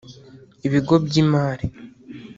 ibigo 0.67 0.93
by’imari 1.05 1.65